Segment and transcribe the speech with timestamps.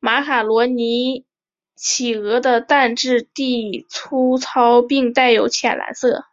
[0.00, 1.24] 马卡罗尼
[1.76, 6.24] 企鹅的蛋质地粗糙并带有浅蓝色。